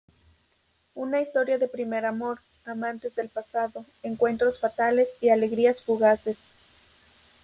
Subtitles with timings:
[0.95, 6.39] Una historia de primer amor, amantes del pasado, encuentros fatales y alegrías fugaces.